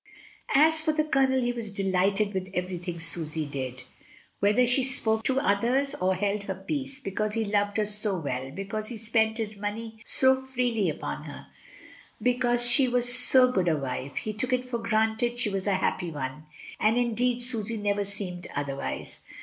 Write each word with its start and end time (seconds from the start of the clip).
As 0.55 0.81
for 0.81 0.93
the 0.93 1.03
Colonel, 1.03 1.39
he 1.41 1.51
was 1.51 1.71
delighted 1.71 2.33
with 2.33 2.49
every 2.55 2.79
thing 2.79 2.99
Susy 2.99 3.45
did, 3.45 3.83
whether 4.39 4.65
she 4.65 4.83
spoke 4.83 5.23
to 5.25 5.39
others 5.39 5.93
or 5.93 6.15
held 6.15 6.41
her 6.45 6.55
peace. 6.55 6.99
Because 6.99 7.35
he 7.35 7.45
loved 7.45 7.77
her 7.77 7.85
so 7.85 8.17
well, 8.17 8.49
be 8.49 8.65
cause 8.65 8.87
he 8.87 8.97
spent 8.97 9.37
his 9.37 9.59
money 9.59 9.99
so 10.03 10.35
freely 10.35 10.89
upon 10.89 11.25
her, 11.25 11.45
be 12.19 12.33
cause 12.33 12.67
she 12.67 12.87
was 12.87 13.13
so 13.13 13.51
good 13.51 13.67
a 13.67 13.77
wife, 13.77 14.15
he 14.15 14.33
took 14.33 14.51
it 14.51 14.65
for 14.65 14.79
granted 14.79 15.37
she 15.37 15.51
was 15.51 15.67
a 15.67 15.75
happy 15.75 16.09
one, 16.09 16.47
and 16.79 16.97
indeed 16.97 17.43
Susy 17.43 17.77
never 17.77 18.03
seemed 18.03 18.47
otherwise. 18.55 19.21